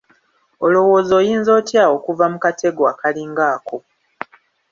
Olowooza 0.65 1.11
oyinza 1.21 1.49
otya 1.59 1.83
okuva 1.95 2.25
mu 2.33 2.37
katego 2.43 2.81
akalinga 2.91 3.43
ako? 3.55 3.77